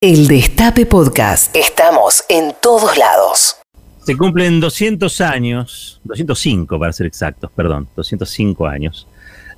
El 0.00 0.28
Destape 0.28 0.86
Podcast. 0.86 1.56
Estamos 1.56 2.22
en 2.28 2.52
todos 2.62 2.96
lados. 2.96 3.56
Se 4.06 4.16
cumplen 4.16 4.60
200 4.60 5.20
años, 5.20 6.00
205 6.04 6.78
para 6.78 6.92
ser 6.92 7.08
exactos, 7.08 7.50
perdón, 7.50 7.88
205 7.96 8.68
años 8.68 9.08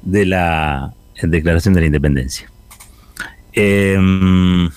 de 0.00 0.24
la 0.24 0.94
Declaración 1.20 1.74
de 1.74 1.80
la 1.80 1.86
Independencia. 1.88 2.50
Em, 3.52 4.70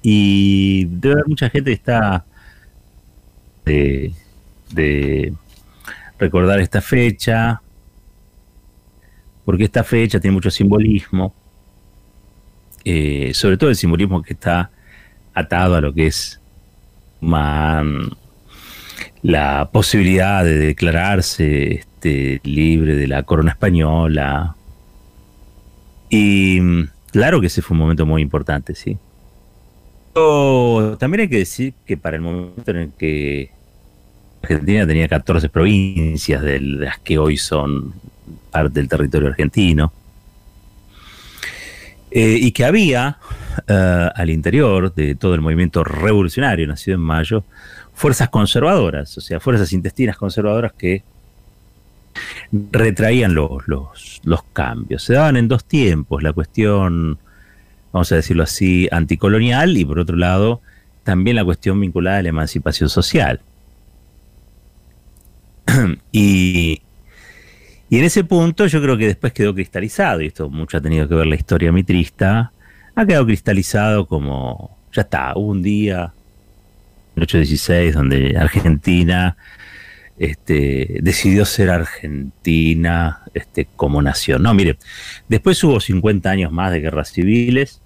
y 0.00 0.86
debe 0.86 1.16
haber 1.16 1.28
mucha 1.28 1.50
gente 1.50 1.68
que 1.68 1.74
está 1.74 2.24
de, 3.66 4.14
de 4.70 5.34
recordar 6.18 6.60
esta 6.60 6.80
fecha, 6.80 7.60
porque 9.44 9.64
esta 9.64 9.84
fecha 9.84 10.18
tiene 10.18 10.32
mucho 10.32 10.50
simbolismo, 10.50 11.34
eh, 12.86 13.32
sobre 13.34 13.58
todo 13.58 13.68
el 13.68 13.76
simbolismo 13.76 14.22
que 14.22 14.32
está 14.32 14.70
atado 15.38 15.76
a 15.76 15.80
lo 15.80 15.92
que 15.92 16.06
es 16.06 16.40
la 19.22 19.68
posibilidad 19.72 20.44
de 20.44 20.58
declararse 20.58 21.74
este, 21.74 22.40
libre 22.44 22.94
de 22.94 23.08
la 23.08 23.22
corona 23.22 23.50
española. 23.50 24.54
Y 26.10 26.60
claro 27.10 27.40
que 27.40 27.48
ese 27.48 27.62
fue 27.62 27.74
un 27.74 27.80
momento 27.80 28.06
muy 28.06 28.22
importante, 28.22 28.74
sí. 28.74 28.96
Pero 30.14 30.96
también 30.98 31.22
hay 31.22 31.28
que 31.28 31.38
decir 31.38 31.74
que 31.84 31.96
para 31.96 32.16
el 32.16 32.22
momento 32.22 32.70
en 32.70 32.76
el 32.76 32.92
que 32.92 33.50
Argentina 34.42 34.86
tenía 34.86 35.08
14 35.08 35.48
provincias 35.48 36.42
de 36.42 36.60
las 36.60 36.98
que 36.98 37.18
hoy 37.18 37.36
son 37.36 37.94
parte 38.50 38.80
del 38.80 38.88
territorio 38.88 39.28
argentino, 39.28 39.92
eh, 42.10 42.38
y 42.40 42.52
que 42.52 42.64
había 42.64 43.18
eh, 43.66 44.08
al 44.14 44.30
interior 44.30 44.94
de 44.94 45.14
todo 45.14 45.34
el 45.34 45.40
movimiento 45.40 45.84
revolucionario 45.84 46.66
nacido 46.66 46.94
en 46.94 47.02
mayo 47.02 47.44
fuerzas 47.94 48.28
conservadoras, 48.28 49.18
o 49.18 49.20
sea, 49.20 49.40
fuerzas 49.40 49.72
intestinas 49.72 50.16
conservadoras 50.16 50.72
que 50.72 51.02
retraían 52.52 53.34
los, 53.34 53.66
los, 53.66 54.42
cambios. 54.52 55.02
Se 55.02 55.14
daban 55.14 55.36
en 55.36 55.48
dos 55.48 55.64
tiempos, 55.64 56.22
la 56.22 56.32
cuestión, 56.32 57.18
vamos 57.92 58.10
a 58.12 58.16
decirlo 58.16 58.44
así, 58.44 58.88
anticolonial 58.90 59.76
y 59.76 59.84
por 59.84 59.98
otro 59.98 60.16
lado 60.16 60.60
también 61.02 61.36
la 61.36 61.44
cuestión 61.44 61.80
vinculada 61.80 62.18
a 62.18 62.22
la 62.22 62.28
emancipación 62.28 62.88
social. 62.88 63.40
y 66.12 66.82
y 67.90 67.98
en 67.98 68.04
ese 68.04 68.24
punto 68.24 68.66
yo 68.66 68.82
creo 68.82 68.98
que 68.98 69.06
después 69.06 69.32
quedó 69.32 69.54
cristalizado, 69.54 70.20
y 70.20 70.26
esto 70.26 70.50
mucho 70.50 70.76
ha 70.76 70.80
tenido 70.80 71.08
que 71.08 71.14
ver 71.14 71.26
la 71.26 71.36
historia 71.36 71.72
mitrista, 71.72 72.52
ha 72.94 73.06
quedado 73.06 73.24
cristalizado 73.26 74.06
como, 74.06 74.76
ya 74.92 75.02
está, 75.02 75.32
hubo 75.36 75.50
un 75.52 75.62
día, 75.62 76.12
el 77.16 77.22
816, 77.22 77.94
donde 77.94 78.36
Argentina 78.36 79.36
este, 80.18 80.98
decidió 81.00 81.44
ser 81.44 81.70
Argentina 81.70 83.22
este, 83.34 83.68
como 83.76 84.02
nación. 84.02 84.42
No, 84.42 84.52
mire, 84.52 84.78
después 85.28 85.62
hubo 85.64 85.80
50 85.80 86.28
años 86.28 86.52
más 86.52 86.72
de 86.72 86.80
guerras 86.80 87.12
civiles, 87.12 87.80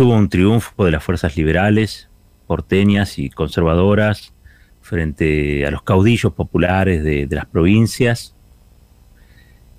hubo 0.00 0.14
un 0.14 0.28
triunfo 0.28 0.84
de 0.84 0.90
las 0.90 1.04
fuerzas 1.04 1.36
liberales, 1.36 2.08
porteñas 2.46 3.18
y 3.18 3.30
conservadoras, 3.30 4.32
frente 4.80 5.64
a 5.64 5.70
los 5.70 5.82
caudillos 5.82 6.32
populares 6.32 7.04
de 7.04 7.28
las 7.30 7.46
provincias, 7.46 8.34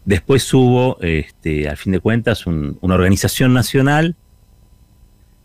Después 0.05 0.53
hubo, 0.53 0.97
este, 1.01 1.69
al 1.69 1.77
fin 1.77 1.93
de 1.93 1.99
cuentas, 1.99 2.45
una 2.45 2.93
organización 2.95 3.53
nacional 3.53 4.15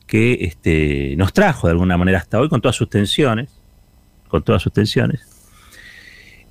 que 0.09 0.39
este, 0.41 1.15
nos 1.17 1.33
trajo 1.33 1.69
de 1.69 1.73
alguna 1.73 1.97
manera 1.97 2.19
hasta 2.19 2.41
hoy 2.41 2.48
con 2.48 2.61
todas 2.61 2.75
sus 2.75 2.91
tensiones, 2.91 3.50
con 4.27 4.42
todas 4.42 4.62
sus 4.62 4.73
tensiones. 4.73 5.20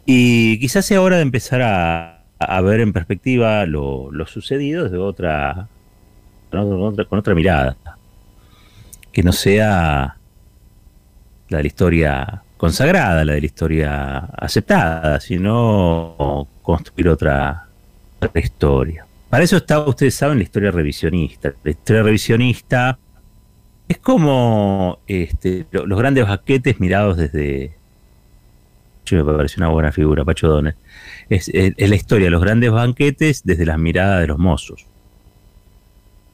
Y 0.06 0.60
quizás 0.60 0.86
sea 0.86 1.02
hora 1.02 1.18
de 1.18 1.24
empezar 1.24 1.62
a, 1.62 2.62
ver 2.62 2.80
en 2.80 2.94
perspectiva 2.94 3.66
lo, 3.66 4.10
sucedido 4.28 4.86
desde 4.86 4.98
otra 4.98 5.68
con, 6.52 7.20
otra, 7.20 7.36
mirada, 7.36 7.76
que 9.12 9.24
no 9.24 9.34
sea 9.34 10.18
la 11.50 11.58
de 11.58 11.64
la 11.64 11.68
historia 11.68 12.44
consagrada, 12.56 13.26
la 13.26 13.34
de 13.34 13.42
la 13.42 13.46
historia 13.46 14.18
aceptada, 14.38 15.20
sino 15.20 16.48
construir 16.62 17.10
otra, 17.10 17.67
la 18.22 18.40
historia. 18.40 19.06
Para 19.30 19.44
eso 19.44 19.58
está, 19.58 19.80
ustedes 19.80 20.16
saben, 20.16 20.38
la 20.38 20.44
historia 20.44 20.72
revisionista. 20.72 21.54
La 21.64 21.72
historia 21.72 22.04
revisionista 22.04 22.98
es 23.88 23.98
como 24.00 25.00
este, 25.08 25.66
los 25.72 25.98
grandes 25.98 26.28
baquetes 26.28 26.80
mirados 26.80 27.18
desde. 27.18 27.76
Yo 29.06 29.24
me 29.24 29.34
parece 29.34 29.60
una 29.60 29.70
buena 29.70 29.92
figura, 29.92 30.26
Pacho 30.26 30.48
Donner. 30.48 30.76
Es, 31.30 31.50
la 31.54 31.96
historia 31.96 32.30
los 32.30 32.42
grandes 32.42 32.72
banquetes 32.72 33.44
desde 33.44 33.66
las 33.66 33.78
miradas 33.78 34.20
de 34.22 34.28
los 34.28 34.38
mozos. 34.38 34.86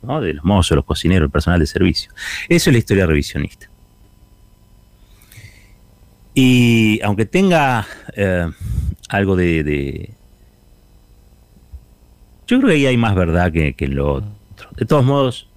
¿no? 0.01 0.19
De 0.21 0.33
los 0.33 0.43
mozos, 0.43 0.75
los 0.75 0.85
cocineros, 0.85 1.27
el 1.27 1.31
personal 1.31 1.59
de 1.59 1.67
servicio. 1.67 2.11
Eso 2.49 2.69
es 2.69 2.73
la 2.73 2.79
historia 2.79 3.05
revisionista. 3.05 3.69
Y 6.33 6.99
aunque 7.03 7.25
tenga 7.25 7.85
eh, 8.15 8.49
algo 9.09 9.35
de, 9.35 10.13
yo 12.47 12.59
creo 12.59 12.69
que 12.69 12.75
ahí 12.75 12.85
hay 12.85 12.97
más 12.97 13.15
verdad 13.15 13.51
que, 13.51 13.75
en 13.77 13.95
lo 13.95 14.11
otro. 14.11 14.69
De 14.75 14.85
todos 14.85 15.05
modos, 15.05 15.47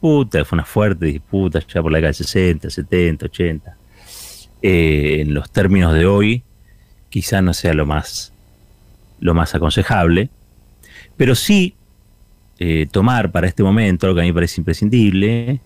puta, 0.00 0.44
fue 0.44 0.56
una 0.56 0.64
fuerte 0.64 1.06
disputa 1.06 1.60
ya 1.60 1.82
por 1.82 1.92
la 1.92 1.98
década 1.98 2.10
de 2.10 2.14
60, 2.14 2.70
70, 2.70 3.26
80. 3.26 3.76
en 4.62 5.34
los 5.34 5.50
términos 5.50 5.94
de 5.94 6.06
hoy, 6.06 6.42
quizá 7.08 7.42
no 7.42 7.52
sea 7.52 7.74
lo 7.74 7.86
más, 7.86 8.32
lo 9.20 9.34
más 9.34 9.54
aconsejable, 9.54 10.30
pero 11.16 11.34
sí 11.34 11.74
eh, 12.58 12.86
tomar 12.90 13.32
para 13.32 13.48
este 13.48 13.62
momento 13.62 14.06
algo 14.06 14.16
que 14.16 14.20
a 14.20 14.24
mí 14.24 14.30
me 14.30 14.34
parece 14.34 14.60
imprescindible, 14.60 15.60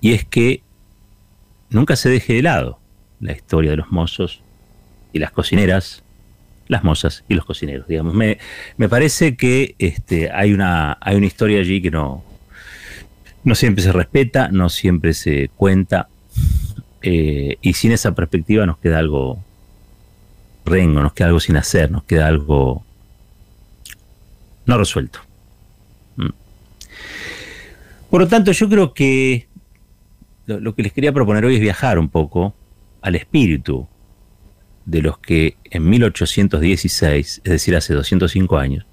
y 0.00 0.12
es 0.12 0.24
que 0.24 0.62
nunca 1.70 1.96
se 1.96 2.08
deje 2.08 2.34
de 2.34 2.42
lado 2.42 2.78
la 3.20 3.32
historia 3.32 3.70
de 3.70 3.76
los 3.76 3.90
mozos 3.90 4.42
y 5.12 5.18
las 5.18 5.30
cocineras 5.30 6.02
las 6.68 6.84
mozas 6.84 7.24
y 7.28 7.34
los 7.34 7.44
cocineros, 7.44 7.86
digamos. 7.86 8.14
Me, 8.14 8.38
parece 8.88 9.36
que 9.36 9.74
este, 9.78 10.30
hay, 10.30 10.52
una, 10.52 10.98
hay 11.00 11.16
una 11.16 11.26
historia 11.26 11.60
allí 11.60 11.82
que 11.82 11.90
no, 11.90 12.24
no 13.44 13.54
siempre 13.54 13.82
se 13.82 13.92
respeta, 13.92 14.48
no 14.48 14.68
siempre 14.68 15.14
se 15.14 15.50
cuenta, 15.56 16.08
eh, 17.02 17.56
y 17.60 17.72
sin 17.74 17.92
esa 17.92 18.14
perspectiva 18.14 18.64
nos 18.64 18.78
queda 18.78 18.98
algo 18.98 19.42
rengo, 20.64 21.02
nos 21.02 21.12
queda 21.12 21.28
algo 21.28 21.40
sin 21.40 21.56
hacer, 21.56 21.90
nos 21.90 22.04
queda 22.04 22.28
algo 22.28 22.84
no 24.66 24.78
resuelto. 24.78 25.20
Mm. 26.16 26.28
Por 28.10 28.20
lo 28.20 28.28
tanto, 28.28 28.52
yo 28.52 28.68
creo 28.68 28.94
que 28.94 29.48
lo 30.46 30.74
que 30.74 30.82
les 30.82 30.92
quería 30.92 31.12
proponer 31.12 31.44
hoy 31.44 31.56
es 31.56 31.60
viajar 31.60 31.98
un 31.98 32.08
poco 32.08 32.54
al 33.00 33.14
espíritu 33.14 33.86
de 34.84 35.02
los 35.02 35.18
que 35.18 35.56
en 35.64 35.88
1816, 35.88 37.40
es 37.44 37.50
decir, 37.50 37.76
hace 37.76 37.94
205 37.94 38.58
años, 38.58 38.86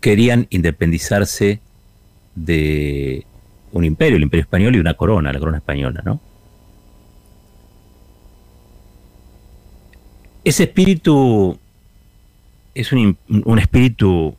querían 0.00 0.46
independizarse 0.50 1.60
de 2.34 3.26
un 3.72 3.84
imperio, 3.84 4.16
el 4.16 4.22
imperio 4.22 4.42
español, 4.42 4.76
y 4.76 4.78
una 4.78 4.94
corona, 4.94 5.32
la 5.32 5.38
corona 5.38 5.58
española, 5.58 6.02
¿no? 6.04 6.20
Ese 10.44 10.64
espíritu 10.64 11.58
es 12.74 12.92
un, 12.92 13.18
un 13.28 13.58
espíritu 13.58 14.36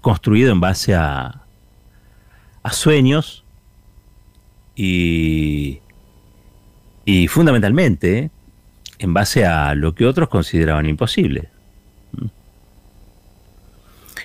construido 0.00 0.52
en 0.52 0.60
base 0.60 0.94
a, 0.94 1.42
a 2.62 2.72
sueños 2.72 3.44
y 4.74 5.80
y 7.08 7.26
fundamentalmente 7.26 8.30
en 8.98 9.14
base 9.14 9.46
a 9.46 9.74
lo 9.74 9.94
que 9.94 10.04
otros 10.04 10.28
consideraban 10.28 10.84
imposible. 10.84 11.48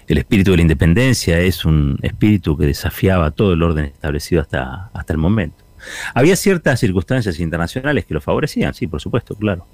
El 0.06 0.18
espíritu 0.18 0.52
de 0.52 0.58
la 0.58 0.64
independencia 0.64 1.40
es 1.40 1.64
un 1.64 1.98
espíritu 2.02 2.58
que 2.58 2.66
desafiaba 2.66 3.32
todo 3.32 3.54
el 3.54 3.64
orden 3.64 3.86
establecido 3.86 4.42
hasta, 4.42 4.90
hasta 4.94 5.14
el 5.14 5.18
momento. 5.18 5.64
Había 6.14 6.36
ciertas 6.36 6.82
circunstancias 6.82 7.40
internacionales 7.40 8.04
que 8.04 8.16
lo 8.16 8.20
favorecían, 8.20 8.74
sí, 8.74 8.86
por 8.86 9.00
supuesto, 9.00 9.34
claro. 9.36 9.66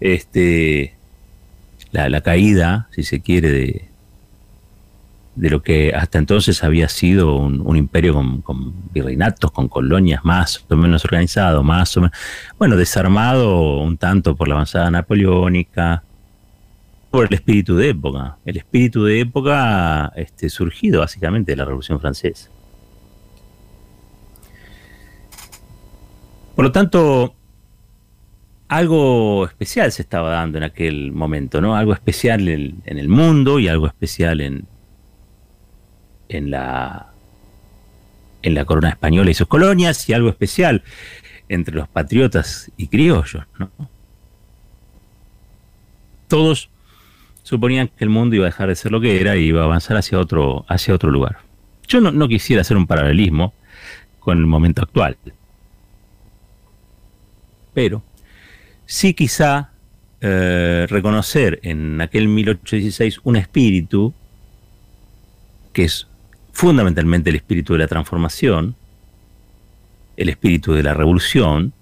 Este, 0.00 0.96
la, 1.92 2.08
la 2.08 2.20
caída, 2.20 2.88
si 2.90 3.04
se 3.04 3.20
quiere, 3.20 3.52
de, 3.52 3.88
de 5.36 5.50
lo 5.50 5.62
que 5.62 5.92
hasta 5.94 6.18
entonces 6.18 6.62
había 6.62 6.88
sido 6.88 7.36
un, 7.36 7.76
imperio 7.76 8.14
con, 8.42 8.92
virreinatos, 8.92 9.50
con 9.50 9.68
colonias 9.68 10.24
más 10.24 10.64
o 10.68 10.76
menos 10.76 11.04
organizado, 11.04 11.62
más 11.62 11.96
o 11.96 12.02
menos, 12.02 12.16
bueno, 12.58 12.76
desarmado 12.76 13.78
un 13.80 13.96
tanto 13.96 14.36
por 14.36 14.48
la 14.48 14.54
avanzada 14.54 14.90
napoleónica, 14.90 16.04
por 17.10 17.26
el 17.26 17.34
espíritu 17.34 17.76
de 17.76 17.90
época, 17.90 18.38
el 18.44 18.56
espíritu 18.56 19.04
de 19.04 19.20
época 19.20 20.12
este, 20.16 20.48
surgido 20.48 21.00
básicamente 21.00 21.52
de 21.52 21.56
la 21.56 21.64
Revolución 21.64 22.00
Francesa. 22.00 22.50
Por 26.54 26.64
lo 26.64 26.72
tanto, 26.72 27.34
algo 28.68 29.46
especial 29.46 29.90
se 29.92 30.02
estaba 30.02 30.30
dando 30.30 30.58
en 30.58 30.64
aquel 30.64 31.12
momento, 31.12 31.60
¿no? 31.60 31.76
Algo 31.76 31.92
especial 31.92 32.48
en, 32.48 32.82
el 32.84 33.08
mundo 33.08 33.58
y 33.58 33.68
algo 33.68 33.86
especial 33.86 34.40
en, 34.40 34.66
en 36.28 36.50
la 36.50 37.10
en 38.42 38.54
la 38.54 38.64
corona 38.66 38.90
española 38.90 39.30
y 39.30 39.34
sus 39.34 39.48
colonias 39.48 40.08
y 40.08 40.12
algo 40.12 40.28
especial 40.28 40.82
entre 41.48 41.74
los 41.74 41.88
patriotas 41.88 42.70
y 42.76 42.88
criollos, 42.88 43.44
¿no? 43.58 43.70
Todos 46.28 46.68
suponían 47.42 47.88
que 47.88 48.04
el 48.04 48.10
mundo 48.10 48.36
iba 48.36 48.44
a 48.44 48.50
dejar 48.50 48.68
de 48.68 48.76
ser 48.76 48.92
lo 48.92 49.00
que 49.00 49.18
era 49.20 49.36
y 49.36 49.44
iba 49.44 49.62
a 49.62 49.64
avanzar 49.64 49.96
hacia 49.96 50.18
otro, 50.18 50.66
hacia 50.68 50.94
otro 50.94 51.10
lugar. 51.10 51.38
Yo 51.88 52.00
no 52.00 52.28
quisiera 52.28 52.62
hacer 52.62 52.76
un 52.76 52.86
paralelismo 52.86 53.54
con 54.24 54.38
el 54.38 54.46
momento 54.46 54.82
actual. 54.82 55.16
Pero 57.74 58.02
sí 58.86 59.14
quizá 59.14 59.70
eh, 60.20 60.86
reconocer 60.88 61.60
en 61.62 62.00
aquel 62.00 62.28
1816 62.28 63.20
un 63.24 63.36
espíritu 63.36 64.14
que 65.74 65.84
es 65.84 66.06
fundamentalmente 66.54 67.30
el 67.30 67.36
espíritu 67.36 67.74
de 67.74 67.80
la 67.80 67.88
transformación, 67.88 68.76
el 70.16 70.28
espíritu 70.28 70.72
de 70.72 70.82
la 70.82 70.94
revolución, 70.94 71.74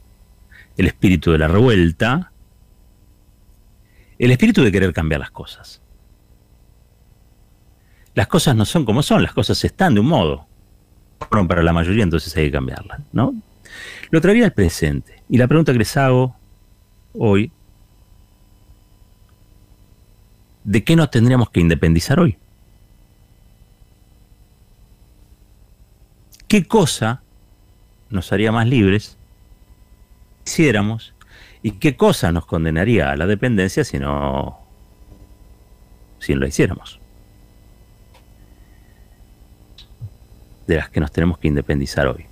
el 0.77 0.87
espíritu 0.87 1.31
de 1.31 1.39
la 1.39 1.47
revuelta, 1.47 2.33
el 4.19 4.31
espíritu 4.31 4.63
de 4.63 4.73
querer 4.73 4.93
cambiar 4.93 5.21
las 5.21 5.31
cosas. 5.31 5.83
Las 8.15 8.27
cosas 8.27 8.57
no 8.57 8.65
son 8.65 8.85
como 8.85 9.03
son, 9.03 9.23
las 9.23 9.33
cosas 9.33 9.63
están 9.65 9.95
de 9.95 10.01
un 10.01 10.07
modo. 10.07 10.47
Bueno, 11.31 11.47
para 11.47 11.63
la 11.63 11.73
mayoría 11.73 12.03
entonces 12.03 12.35
hay 12.37 12.47
que 12.47 12.53
cambiarlas, 12.53 13.01
¿no? 13.13 13.35
Lo 14.11 14.21
traería 14.21 14.47
al 14.47 14.53
presente. 14.53 15.23
Y 15.29 15.37
la 15.37 15.49
pregunta 15.49 15.73
que 15.73 15.79
les 15.79 15.97
hago 15.97 16.35
hoy, 17.13 17.53
¿de 20.65 20.83
qué 20.83 20.97
nos 20.97 21.11
tendríamos 21.11 21.51
que 21.51 21.61
independizar 21.61 22.19
hoy? 22.21 22.39
¿Qué 26.53 26.69
cosa 26.69 27.23
nos 28.11 28.31
haría 28.31 28.53
más 28.53 28.69
libres 28.69 29.17
hiciéramos? 30.45 31.15
¿Y 31.63 31.79
qué 31.79 31.97
cosa 31.97 32.31
nos 32.31 32.45
condenaría 32.45 33.11
a 33.11 33.17
la 33.17 33.25
dependencia 33.25 33.85
si 33.85 33.99
no, 33.99 34.61
si 36.19 36.35
no 36.35 36.41
lo 36.41 36.47
hiciéramos? 36.47 37.01
De 40.67 40.77
las 40.77 40.91
que 40.91 41.01
nos 41.01 41.11
tenemos 41.11 41.39
que 41.39 41.49
independizar 41.49 42.07
hoy. 42.07 42.27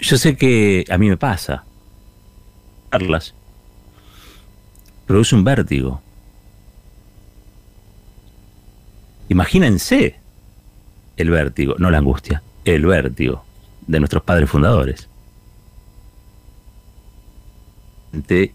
Yo 0.00 0.18
sé 0.18 0.36
que 0.36 0.84
a 0.90 0.98
mí 0.98 1.08
me 1.08 1.16
pasa. 1.16 1.64
Carlas. 2.90 3.32
Produce 5.06 5.34
un 5.34 5.44
vértigo. 5.44 6.02
Imagínense 9.28 10.18
el 11.16 11.30
vértigo, 11.30 11.74
no 11.78 11.90
la 11.90 11.98
angustia, 11.98 12.42
el 12.64 12.86
vértigo 12.86 13.44
de 13.86 14.00
nuestros 14.00 14.22
padres 14.22 14.48
fundadores. 14.48 15.08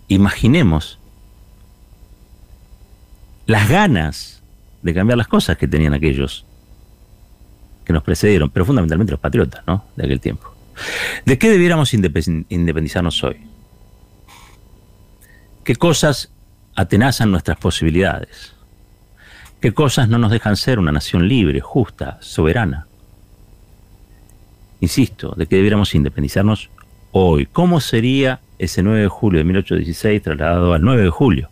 Imaginemos 0.07 0.99
las 3.45 3.69
ganas 3.69 4.41
de 4.81 4.93
cambiar 4.93 5.17
las 5.17 5.27
cosas 5.27 5.57
que 5.57 5.67
tenían 5.67 5.93
aquellos 5.93 6.45
que 7.85 7.93
nos 7.93 8.03
precedieron, 8.03 8.49
pero 8.49 8.65
fundamentalmente 8.65 9.11
los 9.11 9.19
patriotas, 9.19 9.63
¿no? 9.67 9.85
De 9.95 10.05
aquel 10.05 10.19
tiempo. 10.19 10.53
¿De 11.25 11.37
qué 11.37 11.49
debiéramos 11.49 11.93
independizarnos 11.93 13.23
hoy? 13.23 13.37
¿Qué 15.63 15.75
cosas 15.75 16.31
atenazan 16.75 17.29
nuestras 17.29 17.57
posibilidades? 17.57 18.52
¿Qué 19.63 19.73
cosas 19.73 20.09
no 20.09 20.17
nos 20.17 20.29
dejan 20.29 20.57
ser 20.57 20.77
una 20.77 20.91
nación 20.91 21.25
libre, 21.25 21.61
justa, 21.61 22.17
soberana? 22.19 22.85
Insisto, 24.81 25.33
¿de 25.37 25.47
qué 25.47 25.55
debiéramos 25.55 25.95
independizarnos 25.95 26.69
hoy? 27.13 27.45
¿Cómo 27.45 27.79
sería 27.79 28.41
ese 28.59 28.83
9 28.83 29.03
de 29.03 29.07
julio 29.07 29.37
de 29.37 29.45
1816 29.45 30.21
trasladado 30.21 30.73
al 30.73 30.81
9 30.81 31.03
de 31.03 31.09
julio 31.09 31.49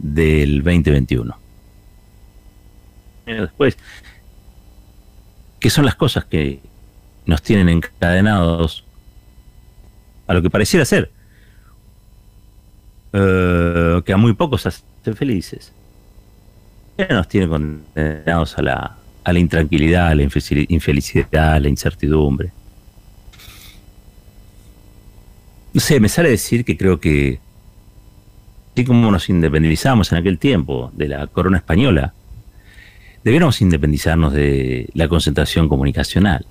del 0.00 0.64
2021? 0.64 1.38
Después, 3.26 3.78
¿qué 5.60 5.70
son 5.70 5.84
las 5.84 5.94
cosas 5.94 6.24
que 6.24 6.58
nos 7.26 7.42
tienen 7.42 7.68
encadenados 7.68 8.82
a 10.26 10.34
lo 10.34 10.42
que 10.42 10.50
pareciera 10.50 10.84
ser, 10.84 11.12
eh, 13.12 14.02
que 14.04 14.12
a 14.12 14.16
muy 14.16 14.32
pocos 14.32 14.66
hacen 14.66 15.14
felices. 15.14 15.72
Nos 16.98 17.28
tienen 17.28 17.48
condenados 17.48 18.58
a 18.58 18.62
la, 18.62 18.96
a 19.22 19.32
la 19.32 19.38
intranquilidad, 19.38 20.08
a 20.08 20.14
la 20.16 20.22
infelicidad, 20.22 21.54
a 21.54 21.60
la 21.60 21.68
incertidumbre. 21.68 22.50
No 25.72 25.80
sé, 25.80 26.00
me 26.00 26.08
sale 26.08 26.30
decir 26.30 26.64
que 26.64 26.76
creo 26.76 26.98
que, 26.98 27.38
así 28.72 28.84
como 28.84 29.10
nos 29.12 29.28
independizamos 29.28 30.10
en 30.10 30.18
aquel 30.18 30.38
tiempo 30.38 30.90
de 30.94 31.08
la 31.08 31.26
corona 31.28 31.58
española, 31.58 32.14
debiéramos 33.22 33.60
independizarnos 33.60 34.32
de 34.32 34.88
la 34.94 35.08
concentración 35.08 35.68
comunicacional. 35.68 36.46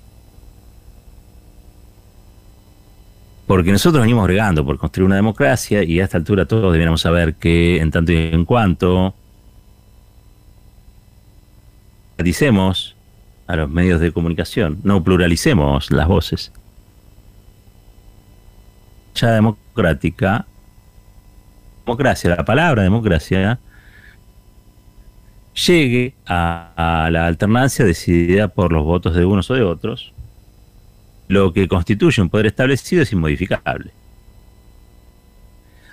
porque 3.48 3.72
nosotros 3.72 4.02
venimos 4.02 4.24
bregando 4.24 4.62
por 4.62 4.76
construir 4.76 5.06
una 5.06 5.16
democracia 5.16 5.82
y 5.82 6.00
a 6.00 6.04
esta 6.04 6.18
altura 6.18 6.44
todos 6.44 6.70
debiéramos 6.70 7.00
saber 7.00 7.34
que 7.34 7.80
en 7.80 7.90
tanto 7.90 8.12
y 8.12 8.16
en 8.16 8.44
cuanto 8.44 9.14
a 13.46 13.56
los 13.56 13.70
medios 13.70 14.00
de 14.00 14.12
comunicación, 14.12 14.78
no 14.82 15.02
pluralicemos 15.02 15.90
las 15.90 16.06
voces. 16.06 16.52
Ya 19.14 19.32
democrática, 19.32 20.46
democracia, 21.86 22.30
la 22.30 22.44
palabra 22.44 22.82
democracia, 22.82 23.58
llegue 25.66 26.14
a, 26.26 27.04
a 27.04 27.10
la 27.10 27.26
alternancia 27.26 27.84
decidida 27.84 28.48
por 28.48 28.72
los 28.72 28.84
votos 28.84 29.14
de 29.14 29.24
unos 29.24 29.50
o 29.50 29.54
de 29.54 29.62
otros, 29.62 30.12
lo 31.28 31.52
que 31.52 31.68
constituye 31.68 32.20
un 32.20 32.30
poder 32.30 32.46
establecido 32.46 33.02
es 33.02 33.12
inmodificable. 33.12 33.92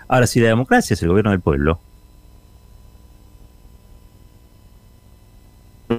Ahora, 0.07 0.27
si 0.27 0.39
la 0.39 0.49
democracia 0.49 0.93
es 0.93 1.01
el 1.01 1.09
gobierno 1.09 1.31
del 1.31 1.41
pueblo, 1.41 1.79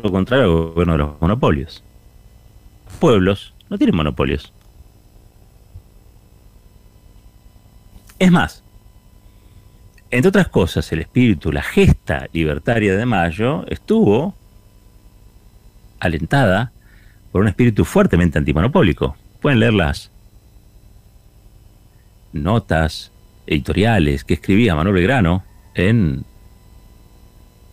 lo 0.02 0.10
contrario 0.10 0.44
al 0.44 0.50
gobierno 0.50 0.92
de 0.92 0.98
los 0.98 1.20
monopolios. 1.20 1.82
Los 2.86 2.96
pueblos 2.96 3.54
no 3.68 3.78
tienen 3.78 3.96
monopolios. 3.96 4.52
Es 8.18 8.32
más, 8.32 8.62
entre 10.10 10.28
otras 10.28 10.48
cosas, 10.48 10.90
el 10.92 11.00
espíritu, 11.00 11.52
la 11.52 11.62
gesta 11.62 12.28
libertaria 12.32 12.96
de 12.96 13.04
Mayo 13.04 13.64
estuvo 13.68 14.34
alentada 16.00 16.72
por 17.32 17.42
un 17.42 17.48
espíritu 17.48 17.84
fuertemente 17.84 18.38
antimonopólico 18.38 19.16
pueden 19.40 19.60
leer 19.60 19.74
las 19.74 20.10
notas 22.32 23.12
editoriales 23.46 24.24
que 24.24 24.34
escribía 24.34 24.74
Manuel 24.74 24.96
Belgrano 24.96 25.44
en 25.74 26.24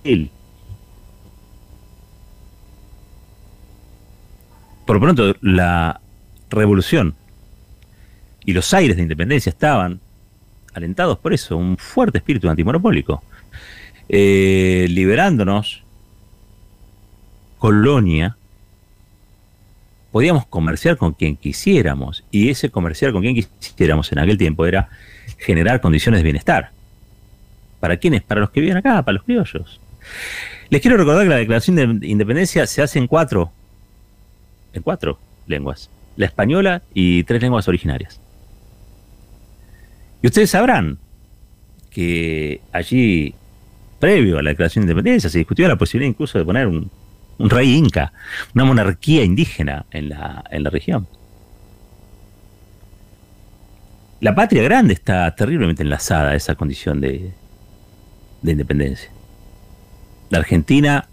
él. 0.04 0.30
Por 4.86 4.98
lo 4.98 5.02
pronto, 5.02 5.36
la 5.42 6.00
revolución 6.50 7.16
y 8.46 8.54
los 8.54 8.74
aires 8.74 8.98
de 8.98 9.04
independencia 9.04 9.50
estaban 9.50 10.00
alentados 10.74 11.18
por 11.20 11.34
eso, 11.34 11.56
un 11.56 11.78
fuerte 11.78 12.18
espíritu 12.18 12.50
antimonopólico, 12.50 13.24
eh, 14.10 14.88
liberándonos 14.90 15.84
colonia 17.58 18.36
podíamos 20.12 20.46
comerciar 20.46 20.98
con 20.98 21.14
quien 21.14 21.38
quisiéramos 21.38 22.24
y 22.30 22.50
ese 22.50 22.70
comerciar 22.70 23.14
con 23.14 23.22
quien 23.22 23.36
quisiéramos 23.36 24.12
en 24.12 24.20
aquel 24.20 24.38
tiempo 24.38 24.66
era 24.66 24.90
generar 25.38 25.82
condiciones 25.82 26.20
de 26.20 26.24
bienestar. 26.24 26.72
¿Para 27.80 27.98
quiénes? 27.98 28.22
Para 28.22 28.42
los 28.42 28.52
que 28.52 28.62
viven 28.62 28.78
acá, 28.78 29.02
para 29.04 29.14
los 29.14 29.24
criollos. 29.24 29.80
Les 30.70 30.82
quiero 30.82 30.98
recordar 30.98 31.24
que 31.24 31.30
la 31.30 31.38
declaración 31.38 32.00
de 32.00 32.08
independencia 32.08 32.68
se 32.68 32.82
hace 32.82 33.00
en 33.00 33.08
cuatro, 33.08 33.52
en 34.74 34.82
cuatro 34.84 35.20
lenguas, 35.48 35.90
la 36.16 36.26
española 36.26 36.82
y 36.94 37.24
tres 37.24 37.42
lenguas 37.42 37.68
originarias. 37.68 38.20
Y 40.22 40.28
ustedes 40.28 40.50
sabrán 40.50 40.98
que 41.90 42.62
allí, 42.72 43.36
previo 44.00 44.40
a 44.40 44.42
la 44.42 44.52
declaración 44.52 44.86
de 44.86 44.92
independencia, 44.92 45.30
se 45.30 45.38
discutió 45.38 45.68
la 45.68 45.78
posibilidad 45.78 46.10
incluso 46.10 46.38
de 46.38 46.46
poner 46.46 46.68
un, 46.68 46.90
rey 47.40 47.76
inca, 47.76 48.14
una 48.56 48.64
monarquía 48.64 49.24
indígena 49.24 49.86
en 49.92 50.10
la, 50.10 50.44
en 50.50 50.64
la 50.64 50.70
región. 50.70 51.08
La 54.22 54.34
patria 54.34 54.64
grande 54.64 54.94
está 54.94 55.36
terriblemente 55.36 55.84
enlazada 55.84 56.32
a 56.32 56.36
esa 56.36 56.56
condición 56.56 57.02
de, 57.02 57.34
de 58.42 58.52
independencia. 58.52 59.10
La 60.30 60.38
Argentina 60.38 61.08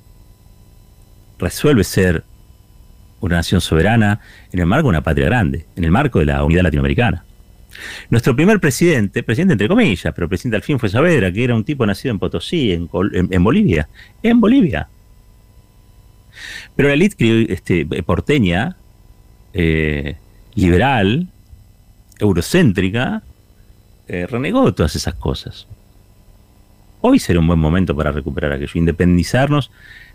resuelve 1.38 1.82
ser 1.82 2.22
una 3.20 3.36
nación 3.36 3.60
soberana 3.60 4.20
en 4.52 4.60
el 4.60 4.66
marco 4.66 4.84
de 4.84 4.90
una 4.90 5.02
patria 5.02 5.26
grande, 5.26 5.66
en 5.76 5.84
el 5.84 5.90
marco 5.90 6.18
de 6.18 6.26
la 6.26 6.44
unidad 6.44 6.62
latinoamericana. 6.62 7.24
Nuestro 8.10 8.34
primer 8.34 8.60
presidente, 8.60 9.22
presidente 9.22 9.52
entre 9.52 9.68
comillas, 9.68 10.12
pero 10.14 10.28
presidente 10.28 10.56
al 10.56 10.62
fin 10.62 10.78
fue 10.78 10.88
Saavedra, 10.88 11.32
que 11.32 11.44
era 11.44 11.54
un 11.54 11.64
tipo 11.64 11.86
nacido 11.86 12.12
en 12.12 12.18
Potosí, 12.18 12.72
en, 12.72 12.88
Bolivia, 13.42 13.88
en 14.22 14.40
Bolivia. 14.40 14.88
Pero 16.76 16.88
la 16.88 16.94
élite 16.94 17.52
este, 17.52 17.86
porteña, 18.02 18.76
eh, 19.52 20.16
liberal, 20.54 21.28
eurocéntrica, 22.18 23.22
eh, 24.08 24.26
renegó 24.26 24.72
todas 24.74 24.96
esas 24.96 25.14
cosas. 25.14 25.66
Hoy 27.00 27.18
sería 27.18 27.40
un 27.40 27.46
buen 27.46 27.58
momento 27.58 27.96
para 27.96 28.12
recuperar 28.12 28.52
aquello, 28.52 28.72
independizarnos 28.74 29.70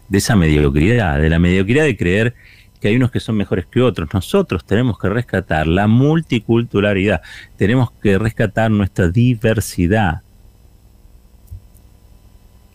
de 0.07 0.19
esa 0.19 0.35
mediocridad, 0.35 1.19
de 1.19 1.29
la 1.29 1.39
mediocridad 1.39 1.83
de 1.83 1.97
creer 1.97 2.35
que 2.79 2.89
hay 2.89 2.95
unos 2.95 3.11
que 3.11 3.19
son 3.19 3.35
mejores 3.35 3.65
que 3.65 3.81
otros. 3.81 4.09
Nosotros 4.13 4.65
tenemos 4.65 4.97
que 4.99 5.09
rescatar 5.09 5.67
la 5.67 5.87
multiculturalidad, 5.87 7.21
tenemos 7.57 7.91
que 7.91 8.17
rescatar 8.17 8.71
nuestra 8.71 9.09
diversidad. 9.09 10.21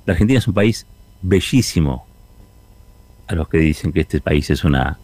La 0.06 0.12
Argentina 0.12 0.38
es 0.38 0.48
un 0.48 0.54
país 0.54 0.86
bellísimo. 1.22 2.06
A 3.28 3.34
los 3.34 3.48
que 3.48 3.58
dicen 3.58 3.92
que 3.92 4.00
este 4.00 4.20
país 4.20 4.50
es 4.50 4.64
una 4.64 4.98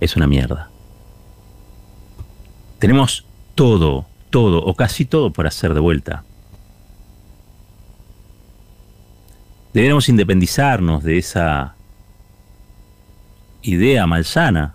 es 0.00 0.16
una 0.16 0.26
mierda. 0.26 0.70
Tenemos 2.78 3.26
todo, 3.54 4.06
todo 4.30 4.64
o 4.64 4.74
casi 4.74 5.04
todo 5.04 5.32
por 5.32 5.46
hacer 5.46 5.74
de 5.74 5.80
vuelta. 5.80 6.24
Deberíamos 9.72 10.08
independizarnos 10.08 11.04
de 11.04 11.18
esa 11.18 11.76
idea 13.62 14.06
malsana, 14.06 14.74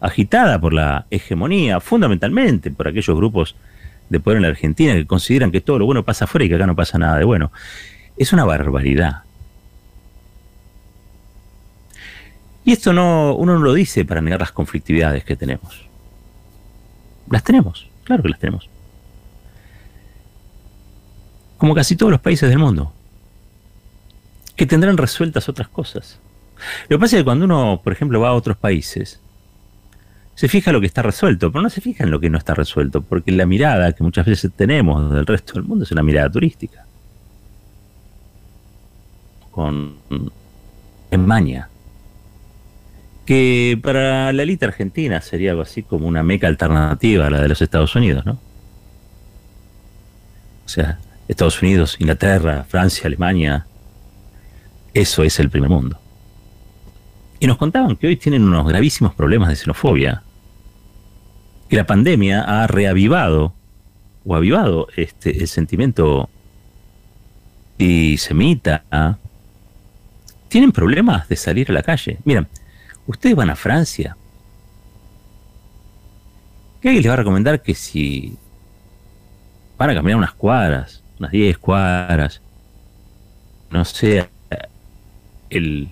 agitada 0.00 0.60
por 0.60 0.72
la 0.72 1.06
hegemonía, 1.10 1.80
fundamentalmente 1.80 2.70
por 2.70 2.88
aquellos 2.88 3.16
grupos 3.16 3.56
de 4.08 4.20
poder 4.20 4.36
en 4.36 4.42
la 4.42 4.48
Argentina 4.48 4.94
que 4.94 5.06
consideran 5.06 5.50
que 5.50 5.60
todo 5.60 5.78
lo 5.78 5.86
bueno 5.86 6.04
pasa 6.04 6.26
afuera 6.26 6.44
y 6.44 6.48
que 6.48 6.54
acá 6.54 6.66
no 6.66 6.76
pasa 6.76 6.98
nada 6.98 7.18
de 7.18 7.24
bueno. 7.24 7.50
Es 8.16 8.32
una 8.32 8.44
barbaridad. 8.44 9.22
Y 12.64 12.72
esto 12.72 12.92
no, 12.92 13.34
uno 13.34 13.54
no 13.54 13.60
lo 13.60 13.74
dice 13.74 14.04
para 14.04 14.20
negar 14.20 14.40
las 14.40 14.52
conflictividades 14.52 15.24
que 15.24 15.36
tenemos. 15.36 15.86
Las 17.30 17.44
tenemos, 17.44 17.88
claro 18.04 18.22
que 18.22 18.28
las 18.28 18.38
tenemos. 18.38 18.68
Como 21.58 21.74
casi 21.74 21.96
todos 21.96 22.12
los 22.12 22.20
países 22.20 22.48
del 22.48 22.58
mundo, 22.58 22.92
que 24.56 24.66
tendrán 24.66 24.96
resueltas 24.96 25.48
otras 25.48 25.68
cosas. 25.68 26.18
Lo 26.88 26.96
que 26.96 27.00
pasa 27.00 27.16
es 27.16 27.20
que 27.20 27.24
cuando 27.24 27.44
uno, 27.44 27.80
por 27.82 27.92
ejemplo, 27.92 28.20
va 28.20 28.28
a 28.28 28.32
otros 28.34 28.56
países, 28.56 29.20
se 30.34 30.48
fija 30.48 30.72
lo 30.72 30.80
que 30.80 30.86
está 30.86 31.02
resuelto, 31.02 31.50
pero 31.50 31.62
no 31.62 31.70
se 31.70 31.80
fija 31.80 32.04
en 32.04 32.10
lo 32.10 32.20
que 32.20 32.28
no 32.28 32.38
está 32.38 32.54
resuelto, 32.54 33.00
porque 33.02 33.32
la 33.32 33.46
mirada 33.46 33.92
que 33.92 34.02
muchas 34.04 34.26
veces 34.26 34.52
tenemos 34.54 35.10
del 35.12 35.26
resto 35.26 35.54
del 35.54 35.64
mundo 35.64 35.84
es 35.84 35.92
una 35.92 36.02
mirada 36.02 36.30
turística. 36.30 36.84
Con 39.50 39.96
Maña. 41.16 41.70
Que 43.24 43.78
para 43.82 44.32
la 44.32 44.42
élite 44.42 44.66
argentina 44.66 45.20
sería 45.20 45.52
algo 45.52 45.62
así 45.62 45.82
como 45.82 46.06
una 46.06 46.22
meca 46.22 46.46
alternativa 46.46 47.26
a 47.26 47.30
la 47.30 47.40
de 47.40 47.48
los 47.48 47.62
Estados 47.62 47.96
Unidos, 47.96 48.24
¿no? 48.26 48.38
O 50.64 50.68
sea, 50.68 50.98
Estados 51.26 51.62
Unidos, 51.62 51.96
Inglaterra, 51.98 52.64
Francia, 52.68 53.06
Alemania, 53.06 53.66
eso 54.92 55.22
es 55.22 55.40
el 55.40 55.50
primer 55.50 55.70
mundo. 55.70 55.98
Y 57.38 57.46
nos 57.46 57.58
contaban 57.58 57.96
que 57.96 58.06
hoy 58.06 58.16
tienen 58.16 58.44
unos 58.44 58.66
gravísimos 58.66 59.14
problemas 59.14 59.48
de 59.48 59.56
xenofobia. 59.56 60.22
Que 61.68 61.76
la 61.76 61.86
pandemia 61.86 62.42
ha 62.42 62.66
reavivado 62.66 63.52
o 64.24 64.34
avivado 64.34 64.88
este, 64.96 65.38
el 65.38 65.48
sentimiento 65.48 66.28
y 67.78 68.16
semita. 68.18 68.84
¿ah? 68.90 69.18
Tienen 70.48 70.72
problemas 70.72 71.28
de 71.28 71.36
salir 71.36 71.70
a 71.70 71.74
la 71.74 71.82
calle. 71.82 72.18
Miren, 72.24 72.48
ustedes 73.06 73.36
van 73.36 73.50
a 73.50 73.56
Francia. 73.56 74.16
¿Qué 76.80 76.92
les 76.92 77.08
va 77.08 77.14
a 77.14 77.16
recomendar 77.16 77.62
que 77.62 77.74
si 77.74 78.36
van 79.76 79.90
a 79.90 79.94
caminar 79.94 80.18
unas 80.18 80.32
cuadras, 80.32 81.02
unas 81.18 81.32
10 81.32 81.58
cuadras, 81.58 82.40
no 83.70 83.84
sé, 83.84 84.28
el 85.50 85.88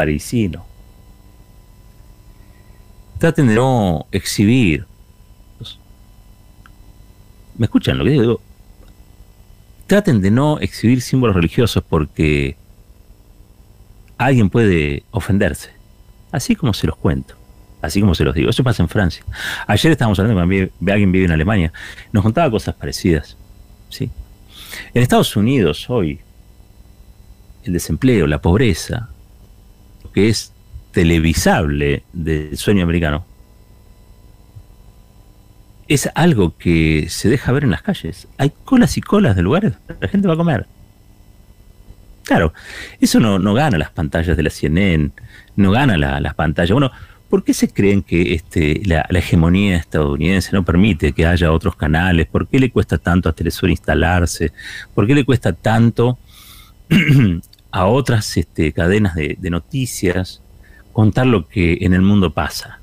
parisino. 0.00 0.64
Traten 3.18 3.48
de 3.48 3.54
no 3.54 4.06
exhibir. 4.12 4.86
¿Me 7.58 7.66
escuchan 7.66 7.98
lo 7.98 8.04
que 8.04 8.10
digo? 8.12 8.40
Traten 9.86 10.22
de 10.22 10.30
no 10.30 10.58
exhibir 10.58 11.02
símbolos 11.02 11.36
religiosos 11.36 11.84
porque 11.86 12.56
alguien 14.16 14.48
puede 14.48 15.02
ofenderse. 15.10 15.68
Así 16.32 16.56
como 16.56 16.72
se 16.72 16.86
los 16.86 16.96
cuento. 16.96 17.34
Así 17.82 18.00
como 18.00 18.14
se 18.14 18.24
los 18.24 18.34
digo. 18.34 18.48
Eso 18.48 18.64
pasa 18.64 18.82
en 18.82 18.88
Francia. 18.88 19.22
Ayer 19.66 19.92
estábamos 19.92 20.18
hablando 20.18 20.40
con 20.40 20.90
alguien 20.90 21.12
vive 21.12 21.26
en 21.26 21.32
Alemania. 21.32 21.74
Nos 22.10 22.22
contaba 22.22 22.50
cosas 22.50 22.74
parecidas. 22.74 23.36
¿sí? 23.90 24.08
En 24.94 25.02
Estados 25.02 25.36
Unidos 25.36 25.90
hoy, 25.90 26.20
el 27.64 27.74
desempleo, 27.74 28.26
la 28.26 28.40
pobreza, 28.40 29.10
que 30.12 30.28
es 30.28 30.52
televisable 30.92 32.02
del 32.12 32.56
sueño 32.56 32.82
americano, 32.82 33.24
es 35.90 36.08
algo 36.14 36.56
que 36.56 37.06
se 37.08 37.28
deja 37.28 37.50
ver 37.50 37.64
en 37.64 37.70
las 37.70 37.82
calles. 37.82 38.28
Hay 38.38 38.52
colas 38.64 38.96
y 38.96 39.00
colas 39.00 39.34
de 39.34 39.42
lugares 39.42 39.72
donde 39.72 40.06
la 40.06 40.08
gente 40.08 40.28
va 40.28 40.34
a 40.34 40.36
comer. 40.36 40.66
Claro, 42.22 42.52
eso 43.00 43.18
no, 43.18 43.54
gana 43.54 43.76
las 43.76 43.90
pantallas 43.90 44.36
de 44.36 44.42
la 44.44 44.50
CNN, 44.50 45.10
no 45.56 45.72
gana 45.72 45.96
las 45.96 46.34
pantallas. 46.34 46.70
Bueno, 46.70 46.92
¿por 47.28 47.42
qué 47.42 47.52
se 47.54 47.68
creen 47.68 48.02
que 48.02 48.34
este, 48.34 48.82
la, 48.84 49.04
hegemonía 49.10 49.78
estadounidense 49.78 50.50
no 50.52 50.64
permite 50.64 51.12
que 51.12 51.26
haya 51.26 51.50
otros 51.50 51.74
canales? 51.74 52.28
¿Por 52.28 52.46
qué 52.46 52.60
le 52.60 52.70
cuesta 52.70 52.98
tanto 52.98 53.28
a 53.28 53.32
Telesur 53.32 53.68
instalarse? 53.68 54.52
¿Por 54.94 55.08
qué 55.08 55.16
le 55.16 55.24
cuesta 55.24 55.52
tanto 55.52 56.20
a 57.70 57.86
otras 57.86 58.36
este, 58.36 58.72
cadenas 58.72 59.14
de, 59.14 59.36
noticias 59.50 60.42
contar 60.92 61.26
lo 61.26 61.48
que 61.48 61.78
en 61.80 61.94
el 61.94 62.02
mundo 62.02 62.32
pasa. 62.32 62.80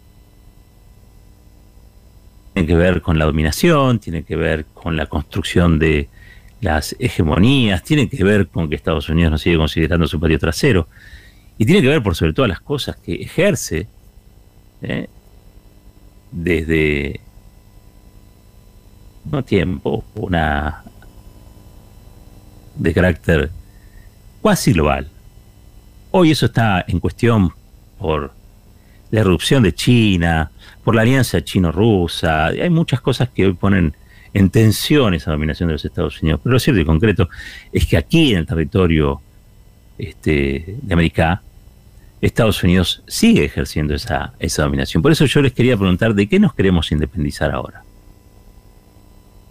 Tiene 2.53 2.67
que 2.67 2.75
ver 2.75 3.01
con 3.01 3.19
la 3.19 3.25
dominación, 3.25 3.99
tiene 3.99 4.23
que 4.23 4.35
ver 4.35 4.65
con 4.73 4.95
la 4.95 5.05
construcción 5.05 5.77
de 5.77 6.09
las 6.61 6.95
hegemonías, 6.99 7.83
tiene 7.83 8.09
que 8.09 8.23
ver 8.23 8.47
con 8.47 8.69
que 8.69 8.75
Estados 8.75 9.09
Unidos 9.09 9.31
no 9.31 9.37
sigue 9.37 9.57
considerando 9.57 10.07
su 10.07 10.19
patio 10.19 10.39
trasero, 10.39 10.87
y 11.57 11.65
tiene 11.65 11.81
que 11.81 11.89
ver 11.89 12.01
por 12.01 12.15
sobre 12.15 12.33
todas 12.33 12.49
las 12.49 12.61
cosas 12.61 12.95
que 12.97 13.15
ejerce 13.15 13.87
¿eh? 14.81 15.07
desde 16.31 17.19
no 19.25 19.43
tiempo, 19.43 20.03
una 20.15 20.83
de 22.75 22.93
carácter 22.93 23.51
cuasi 24.41 24.73
global. 24.73 25.07
Hoy 26.11 26.31
eso 26.31 26.47
está 26.47 26.85
en 26.87 26.99
cuestión 26.99 27.51
por 27.99 28.31
la 29.11 29.21
erupción 29.21 29.63
de 29.63 29.73
China, 29.73 30.51
por 30.83 30.95
la 30.95 31.01
alianza 31.01 31.43
chino-rusa. 31.43 32.47
Hay 32.47 32.69
muchas 32.69 33.01
cosas 33.01 33.29
que 33.29 33.45
hoy 33.45 33.53
ponen 33.53 33.93
en 34.33 34.49
tensión 34.49 35.13
esa 35.13 35.31
dominación 35.31 35.67
de 35.67 35.73
los 35.73 35.85
Estados 35.85 36.21
Unidos. 36.21 36.41
Pero 36.43 36.53
lo 36.53 36.59
cierto 36.59 36.81
y 36.81 36.85
concreto 36.85 37.29
es 37.71 37.85
que 37.85 37.97
aquí 37.97 38.33
en 38.33 38.39
el 38.39 38.45
territorio 38.45 39.21
este, 39.97 40.77
de 40.81 40.93
América, 40.93 41.41
Estados 42.21 42.63
Unidos 42.63 43.03
sigue 43.07 43.45
ejerciendo 43.45 43.93
esa, 43.93 44.33
esa 44.39 44.63
dominación. 44.63 45.01
Por 45.01 45.11
eso 45.11 45.25
yo 45.25 45.41
les 45.41 45.53
quería 45.53 45.77
preguntar 45.77 46.13
de 46.13 46.27
qué 46.27 46.39
nos 46.39 46.53
queremos 46.53 46.91
independizar 46.91 47.51
ahora. 47.51 47.83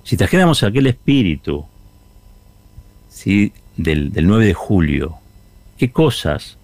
Si 0.05 0.17
trajéramos 0.17 0.63
aquel 0.63 0.87
espíritu 0.87 1.67
¿sí? 3.09 3.53
Del, 3.77 4.13
9 4.15 4.47
de 4.47 4.55
julio, 4.55 5.17
¿qué 5.79 5.91
cosas 5.91 6.59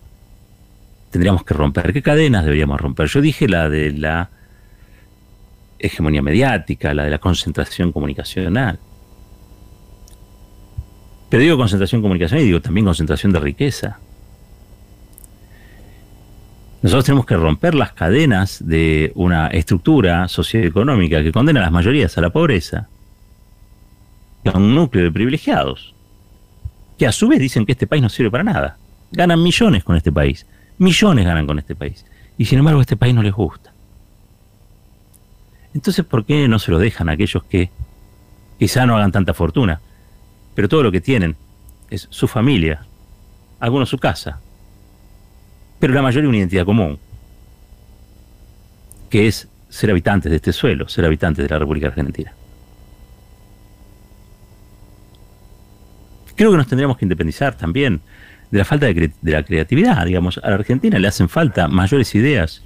tendríamos 1.10 1.44
que 1.44 1.54
romper? 1.54 1.92
¿Qué 1.92 2.02
cadenas 2.02 2.44
deberíamos 2.44 2.80
romper? 2.80 3.08
Yo 3.08 3.20
dije 3.20 3.48
la 3.48 3.68
de 3.68 3.92
la 3.92 4.30
hegemonía 5.78 6.22
mediática, 6.22 6.94
la 6.94 7.04
de 7.04 7.10
la 7.10 7.18
concentración 7.18 7.92
comunicacional. 7.92 8.78
Pero 11.28 11.42
digo 11.42 11.56
concentración 11.56 12.00
de 12.00 12.02
comunicación 12.02 12.40
y 12.40 12.44
digo 12.44 12.60
también 12.60 12.84
concentración 12.84 13.32
de 13.32 13.40
riqueza. 13.40 13.98
Nosotros 16.82 17.04
tenemos 17.04 17.26
que 17.26 17.36
romper 17.36 17.74
las 17.74 17.92
cadenas 17.92 18.66
de 18.66 19.12
una 19.14 19.46
estructura 19.46 20.26
socioeconómica 20.28 21.22
que 21.22 21.30
condena 21.30 21.60
a 21.60 21.62
las 21.64 21.72
mayorías 21.72 22.18
a 22.18 22.20
la 22.20 22.30
pobreza, 22.30 22.88
a 24.44 24.58
un 24.58 24.74
núcleo 24.74 25.04
de 25.04 25.12
privilegiados, 25.12 25.91
que 27.02 27.08
a 27.08 27.10
su 27.10 27.26
vez 27.26 27.40
dicen 27.40 27.66
que 27.66 27.72
este 27.72 27.88
país 27.88 28.00
no 28.00 28.08
sirve 28.08 28.30
para 28.30 28.44
nada. 28.44 28.76
Ganan 29.10 29.42
millones 29.42 29.82
con 29.82 29.96
este 29.96 30.12
país, 30.12 30.46
millones 30.78 31.24
ganan 31.24 31.48
con 31.48 31.58
este 31.58 31.74
país, 31.74 32.06
y 32.38 32.44
sin 32.44 32.60
embargo 32.60 32.80
este 32.80 32.96
país 32.96 33.12
no 33.12 33.24
les 33.24 33.32
gusta. 33.32 33.72
Entonces, 35.74 36.04
¿por 36.04 36.24
qué 36.24 36.46
no 36.46 36.60
se 36.60 36.70
lo 36.70 36.78
dejan 36.78 37.08
a 37.08 37.12
aquellos 37.14 37.42
que 37.42 37.70
quizá 38.56 38.86
no 38.86 38.96
hagan 38.96 39.10
tanta 39.10 39.34
fortuna, 39.34 39.80
pero 40.54 40.68
todo 40.68 40.84
lo 40.84 40.92
que 40.92 41.00
tienen 41.00 41.34
es 41.90 42.06
su 42.08 42.28
familia, 42.28 42.86
algunos 43.58 43.88
su 43.88 43.98
casa, 43.98 44.38
pero 45.80 45.94
la 45.94 46.02
mayoría 46.02 46.28
una 46.28 46.38
identidad 46.38 46.64
común, 46.64 47.00
que 49.10 49.26
es 49.26 49.48
ser 49.70 49.90
habitantes 49.90 50.30
de 50.30 50.36
este 50.36 50.52
suelo, 50.52 50.88
ser 50.88 51.04
habitantes 51.04 51.42
de 51.42 51.50
la 51.50 51.58
República 51.58 51.88
Argentina. 51.88 52.32
Creo 56.36 56.50
que 56.50 56.56
nos 56.56 56.66
tendríamos 56.66 56.96
que 56.96 57.04
independizar 57.04 57.56
también 57.56 58.00
de 58.50 58.58
la 58.58 58.64
falta 58.64 58.86
de, 58.86 59.12
de, 59.20 59.32
la 59.32 59.42
creatividad. 59.42 60.04
Digamos, 60.06 60.38
a 60.38 60.48
la 60.48 60.56
Argentina 60.56 60.98
le 60.98 61.08
hacen 61.08 61.28
falta 61.28 61.68
mayores 61.68 62.14
ideas 62.14 62.62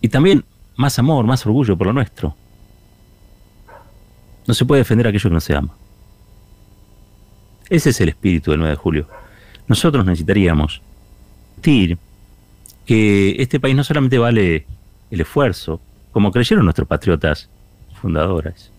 y 0.00 0.08
también 0.08 0.44
más 0.76 0.98
amor, 0.98 1.24
más 1.26 1.46
orgullo 1.46 1.76
por 1.76 1.86
lo 1.86 1.92
nuestro. 1.92 2.34
No 4.46 4.54
se 4.54 4.64
puede 4.64 4.80
defender 4.80 5.06
a 5.06 5.10
aquello 5.10 5.30
que 5.30 5.34
no 5.34 5.40
se 5.40 5.54
ama. 5.54 5.74
Ese 7.70 7.90
es 7.90 8.00
el 8.00 8.10
espíritu 8.10 8.50
del 8.50 8.60
9 8.60 8.70
de 8.70 8.76
julio. 8.76 9.08
Nosotros 9.68 10.04
necesitaríamos 10.04 10.82
que 11.62 11.96
este 13.38 13.60
país 13.60 13.76
no 13.76 13.84
solamente 13.84 14.18
vale 14.18 14.66
el 15.10 15.20
esfuerzo, 15.20 15.80
como 16.10 16.32
creyeron 16.32 16.64
nuestros 16.64 16.88
patriotas 16.88 17.48
fundadores, 18.00 18.70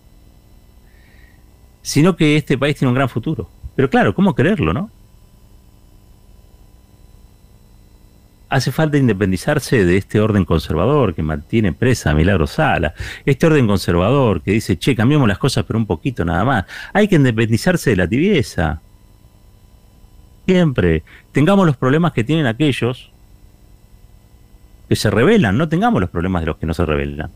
sino 1.84 2.16
que 2.16 2.36
este 2.36 2.56
país 2.56 2.76
tiene 2.76 2.88
un 2.88 2.94
gran 2.94 3.10
futuro. 3.10 3.48
Pero 3.76 3.90
claro, 3.90 4.14
¿cómo 4.14 4.34
creerlo, 4.34 4.72
no? 4.72 4.90
Hace 8.48 8.72
falta 8.72 8.96
independizarse 8.96 9.84
de 9.84 9.96
este 9.98 10.18
orden 10.18 10.44
conservador 10.44 11.14
que 11.14 11.22
mantiene 11.22 11.72
presa 11.72 12.10
a 12.10 12.14
Milagro 12.14 12.46
Sala. 12.46 12.94
Este 13.26 13.46
orden 13.46 13.66
conservador 13.66 14.42
que 14.42 14.52
dice, 14.52 14.78
che, 14.78 14.96
cambiamos 14.96 15.28
las 15.28 15.38
cosas 15.38 15.64
pero 15.64 15.78
un 15.78 15.86
poquito 15.86 16.24
nada 16.24 16.44
más. 16.44 16.64
Hay 16.94 17.06
que 17.06 17.16
independizarse 17.16 17.90
de 17.90 17.96
la 17.96 18.08
tibieza 18.08 18.80
siempre 20.46 21.02
tengamos 21.32 21.66
los 21.66 21.76
problemas 21.76 22.12
que 22.12 22.24
tienen 22.24 22.46
aquellos 22.46 23.10
que 24.88 24.96
se 24.96 25.10
rebelan, 25.10 25.56
no 25.56 25.68
tengamos 25.68 26.00
los 26.00 26.10
problemas 26.10 26.42
de 26.42 26.46
los 26.46 26.56
que 26.56 26.66
no 26.66 26.74
se 26.74 26.84
rebelan. 26.84 27.30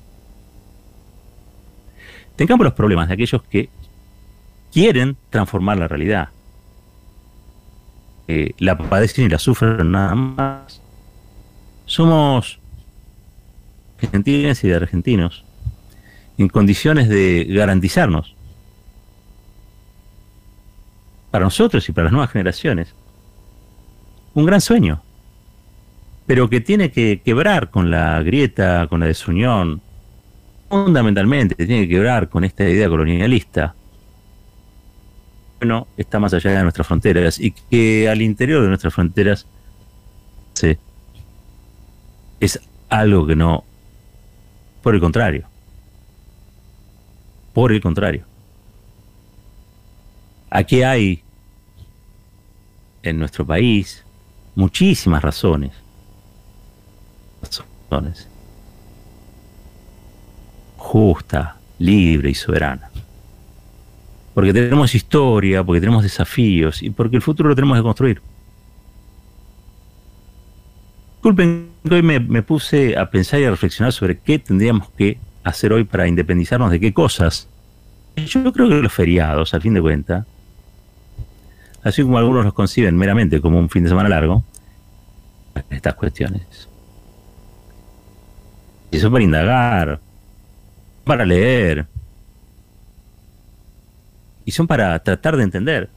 Tengamos 2.36 2.64
los 2.64 2.74
problemas 2.74 3.08
de 3.08 3.14
aquellos 3.14 3.42
que 3.42 3.68
quieren 4.78 5.16
transformar 5.30 5.76
la 5.76 5.88
realidad. 5.88 6.28
la 8.58 8.78
padecen 8.78 9.24
y 9.24 9.28
la 9.28 9.40
sufren 9.40 9.90
nada 9.90 10.14
más. 10.14 10.80
Somos 11.84 12.60
argentinos 14.00 14.62
y 14.62 14.68
de 14.68 14.76
argentinos 14.76 15.44
en 16.36 16.48
condiciones 16.48 17.08
de 17.08 17.44
garantizarnos 17.48 18.36
para 21.32 21.44
nosotros 21.44 21.88
y 21.88 21.92
para 21.92 22.04
las 22.04 22.12
nuevas 22.12 22.30
generaciones, 22.30 22.94
un 24.34 24.46
gran 24.46 24.60
sueño, 24.60 25.02
pero 26.28 26.48
que 26.48 26.60
tiene 26.60 26.92
que 26.92 27.20
quebrar 27.24 27.70
con 27.70 27.90
la 27.90 28.22
grieta, 28.22 28.86
con 28.86 29.00
la 29.00 29.06
desunión, 29.06 29.80
fundamentalmente 30.68 31.56
tiene 31.56 31.88
que 31.88 31.96
quebrar 31.96 32.28
con 32.28 32.44
esta 32.44 32.68
idea 32.68 32.88
colonialista. 32.88 33.74
Bueno, 35.58 35.88
está 35.96 36.20
más 36.20 36.32
allá 36.34 36.52
de 36.52 36.62
nuestras 36.62 36.86
fronteras 36.86 37.40
y 37.40 37.50
que 37.50 38.08
al 38.08 38.22
interior 38.22 38.62
de 38.62 38.68
nuestras 38.68 38.94
fronteras 38.94 39.46
es 42.40 42.60
algo 42.88 43.26
que 43.26 43.36
no, 43.36 43.64
por 44.82 44.94
el 44.94 45.00
contrario, 45.00 45.46
por 47.52 47.72
el 47.72 47.80
contrario. 47.80 48.24
Aquí 50.50 50.82
hay 50.82 51.22
en 53.02 53.18
nuestro 53.18 53.46
país 53.46 54.04
muchísimas 54.54 55.22
razones. 55.22 55.72
Razones. 57.42 58.28
Justa, 60.76 61.56
libre 61.78 62.30
y 62.30 62.34
soberana. 62.34 62.90
Porque 64.38 64.52
tenemos 64.52 64.94
historia, 64.94 65.64
porque 65.64 65.80
tenemos 65.80 66.04
desafíos 66.04 66.80
y 66.84 66.90
porque 66.90 67.16
el 67.16 67.22
futuro 67.22 67.48
lo 67.48 67.56
tenemos 67.56 67.76
que 67.76 67.82
construir. 67.82 68.22
Disculpen 71.14 71.70
hoy 71.90 72.02
me, 72.02 72.20
me 72.20 72.44
puse 72.44 72.96
a 72.96 73.10
pensar 73.10 73.40
y 73.40 73.46
a 73.46 73.50
reflexionar 73.50 73.92
sobre 73.92 74.20
qué 74.20 74.38
tendríamos 74.38 74.90
que 74.90 75.18
hacer 75.42 75.72
hoy 75.72 75.82
para 75.82 76.06
independizarnos 76.06 76.70
de 76.70 76.78
qué 76.78 76.94
cosas. 76.94 77.48
Yo 78.14 78.52
creo 78.52 78.68
que 78.68 78.76
los 78.76 78.92
feriados, 78.92 79.54
al 79.54 79.60
fin 79.60 79.74
de 79.74 79.82
cuentas, 79.82 80.24
así 81.82 82.02
como 82.04 82.18
algunos 82.18 82.44
los 82.44 82.54
conciben 82.54 82.96
meramente 82.96 83.40
como 83.40 83.58
un 83.58 83.68
fin 83.68 83.82
de 83.82 83.88
semana 83.88 84.08
largo, 84.08 84.44
estas 85.68 85.94
cuestiones. 85.94 86.68
Y 88.92 89.00
son 89.00 89.10
para 89.10 89.24
indagar, 89.24 90.00
para 91.02 91.26
leer, 91.26 91.88
y 94.48 94.50
son 94.50 94.66
para 94.66 94.98
tratar 95.00 95.36
de 95.36 95.42
entender 95.42 95.90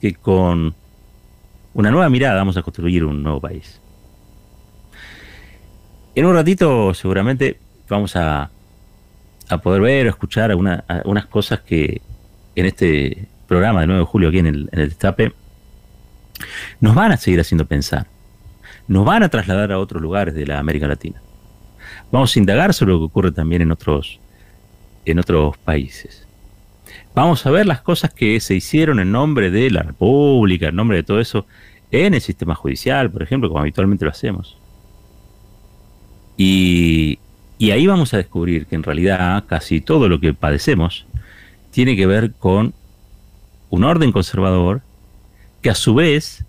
que 0.00 0.14
con 0.14 0.74
una 1.74 1.90
nueva 1.90 2.08
mirada 2.08 2.36
vamos 2.36 2.56
a 2.56 2.62
construir 2.62 3.04
un 3.04 3.22
nuevo 3.22 3.38
país. 3.38 3.82
En 6.14 6.24
un 6.24 6.32
ratito 6.32 6.94
seguramente 6.94 7.58
vamos 7.86 8.16
a, 8.16 8.50
poder 9.62 9.82
ver 9.82 10.06
o 10.06 10.08
escuchar 10.08 10.52
algunas 10.52 11.26
cosas 11.26 11.60
que 11.60 12.00
en 12.56 12.64
este 12.64 13.28
programa 13.46 13.82
de 13.82 13.88
9 13.88 14.00
de 14.00 14.06
julio 14.06 14.28
aquí 14.30 14.38
en 14.38 14.46
el, 14.46 14.70
en 14.72 14.88
Destape, 14.88 15.34
nos 16.80 16.94
van 16.94 17.12
a 17.12 17.18
seguir 17.18 17.40
haciendo 17.40 17.66
pensar, 17.66 18.06
nos 18.88 19.04
van 19.04 19.22
a 19.22 19.28
trasladar 19.28 19.70
a 19.70 19.78
otros 19.78 20.00
lugares 20.00 20.34
de 20.34 20.46
la 20.46 20.58
América 20.58 20.88
Latina. 20.88 21.20
Vamos 22.10 22.34
a 22.34 22.38
indagar 22.38 22.72
sobre 22.72 22.92
lo 22.92 23.00
que 23.00 23.04
ocurre 23.04 23.32
también 23.32 23.60
en 23.60 23.70
otros 23.70 25.58
países. 25.58 26.23
Vamos 27.14 27.46
a 27.46 27.50
ver 27.50 27.66
las 27.66 27.80
cosas 27.80 28.12
que 28.12 28.40
se 28.40 28.54
hicieron 28.54 28.98
en 28.98 29.12
nombre 29.12 29.50
de 29.50 29.70
la 29.70 29.82
República, 29.82 30.68
en 30.68 30.76
nombre 30.76 30.96
de 30.98 31.02
todo 31.04 31.20
eso, 31.20 31.46
en 31.90 32.14
el 32.14 32.20
sistema 32.20 32.54
judicial, 32.54 33.10
por 33.10 33.22
ejemplo, 33.22 33.48
como 33.48 33.60
habitualmente 33.60 34.04
lo 34.04 34.10
hacemos. 34.10 34.56
Y, 36.36 37.18
ahí 37.60 37.86
vamos 37.86 38.12
a 38.12 38.18
descubrir 38.18 38.66
que 38.66 38.74
en 38.74 38.82
realidad 38.82 39.44
casi 39.46 39.80
todo 39.80 40.08
lo 40.08 40.20
que 40.20 40.34
padecemos 40.34 41.06
tiene 41.70 41.96
que 41.96 42.06
ver 42.06 42.32
con 42.32 42.74
un 43.70 43.84
orden 43.84 44.12
conservador 44.12 44.82
que 45.62 45.70
a 45.70 45.74
su 45.74 45.94
vez 45.94 46.44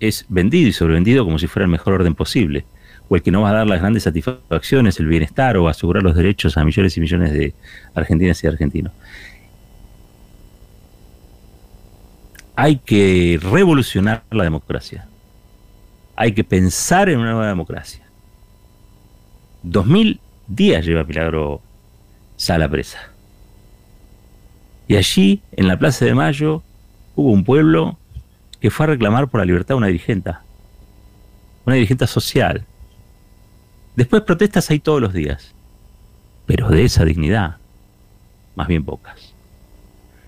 es 0.00 0.26
vendido 0.28 0.68
y 0.68 0.72
sobrevendido 0.72 1.24
como 1.24 1.38
si 1.38 1.46
fuera 1.46 1.64
el 1.64 1.70
mejor 1.70 1.94
orden 1.94 2.14
posible, 2.14 2.64
o 3.08 3.16
el 3.16 3.22
que 3.22 3.30
no 3.30 3.42
va 3.42 3.50
a 3.50 3.54
dar 3.54 3.66
las 3.66 3.80
grandes 3.80 4.04
satisfacciones, 4.04 5.00
el 5.00 5.06
bienestar 5.06 5.56
o 5.56 5.68
asegurar 5.68 6.02
los 6.02 6.14
derechos 6.14 6.56
a 6.56 6.64
millones 6.64 6.96
y 6.96 7.00
millones 7.00 7.32
de 7.32 7.54
argentinas 7.94 8.42
y 8.44 8.46
argentinos. 8.46 8.92
Hay 12.56 12.76
que 12.76 13.38
revolucionar 13.42 14.24
la 14.30 14.44
democracia. 14.44 15.06
Hay 16.16 16.32
que 16.32 16.44
pensar 16.44 17.08
en 17.08 17.18
una 17.18 17.32
nueva 17.32 17.48
democracia. 17.48 18.04
Dos 19.62 19.86
mil 19.86 20.20
días 20.46 20.84
lleva 20.84 21.04
Milagro 21.04 21.60
Sala 22.36 22.68
Presa. 22.68 23.10
Y 24.86 24.96
allí, 24.96 25.40
en 25.52 25.66
la 25.66 25.78
Plaza 25.78 26.04
de 26.04 26.14
Mayo, 26.14 26.62
hubo 27.16 27.30
un 27.32 27.44
pueblo 27.44 27.96
que 28.60 28.70
fue 28.70 28.84
a 28.84 28.88
reclamar 28.90 29.28
por 29.28 29.40
la 29.40 29.46
libertad 29.46 29.74
de 29.74 29.78
una 29.78 29.86
dirigente, 29.86 30.32
una 31.64 31.76
dirigente 31.76 32.06
social. 32.06 32.66
Después 33.96 34.22
protestas 34.22 34.70
hay 34.70 34.80
todos 34.80 35.00
los 35.00 35.12
días, 35.12 35.54
pero 36.46 36.68
de 36.68 36.84
esa 36.84 37.04
dignidad, 37.04 37.56
más 38.54 38.68
bien 38.68 38.84
pocas. 38.84 39.23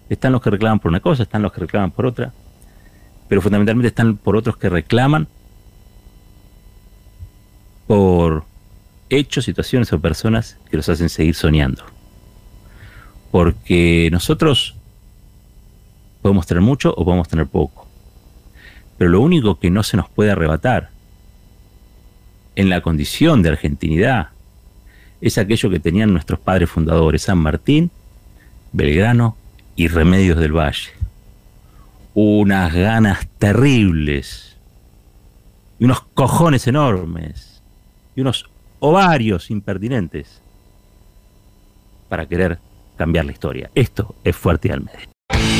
Están 0.08 0.32
los 0.32 0.42
que 0.42 0.50
reclaman 0.50 0.78
por 0.78 0.90
una 0.90 1.00
cosa, 1.00 1.24
están 1.24 1.42
los 1.42 1.52
que 1.52 1.60
reclaman 1.60 1.90
por 1.90 2.06
otra, 2.06 2.32
pero 3.28 3.42
fundamentalmente 3.42 3.88
están 3.88 4.16
por 4.16 4.36
otros 4.36 4.56
que 4.56 4.68
reclaman 4.68 5.26
por 7.86 8.44
hechos, 9.10 9.44
situaciones 9.44 9.92
o 9.92 10.00
personas 10.00 10.58
que 10.70 10.76
los 10.76 10.88
hacen 10.88 11.08
seguir 11.08 11.34
soñando 11.34 11.84
porque 13.30 14.08
nosotros 14.10 14.76
Podemos 16.26 16.48
tener 16.48 16.60
mucho 16.60 16.92
o 16.96 17.04
podemos 17.04 17.28
tener 17.28 17.46
poco. 17.46 17.86
Pero 18.98 19.10
lo 19.10 19.20
único 19.20 19.60
que 19.60 19.70
no 19.70 19.84
se 19.84 19.96
nos 19.96 20.08
puede 20.08 20.32
arrebatar 20.32 20.90
en 22.56 22.68
la 22.68 22.80
condición 22.80 23.44
de 23.44 23.50
argentinidad 23.50 24.30
es 25.20 25.38
aquello 25.38 25.70
que 25.70 25.78
tenían 25.78 26.12
nuestros 26.12 26.40
padres 26.40 26.68
fundadores, 26.68 27.22
San 27.22 27.38
Martín, 27.38 27.92
Belgrano 28.72 29.36
y 29.76 29.88
Remedios 29.88 30.38
del 30.38 30.52
Valle. 30.52 30.90
Unas 32.14 32.72
ganas 32.72 33.26
terribles 33.38 34.56
y 35.78 35.84
unos 35.84 36.00
cojones 36.14 36.66
enormes 36.66 37.62
y 38.16 38.22
unos 38.22 38.48
ovarios 38.80 39.50
impertinentes 39.50 40.40
para 42.08 42.26
querer 42.26 42.58
cambiar 42.96 43.26
la 43.26 43.32
historia. 43.32 43.70
Esto 43.74 44.14
es 44.24 44.34
Fuerte 44.34 44.72
al 44.72 44.82
Medio. 44.82 45.08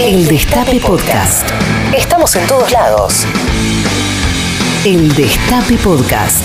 El 0.01 0.27
Destape 0.27 0.81
Podcast. 0.81 1.49
Estamos 1.95 2.35
en 2.37 2.47
todos 2.47 2.71
lados. 2.73 3.27
El 4.85 5.15
Destape 5.15 5.77
Podcast. 5.77 6.43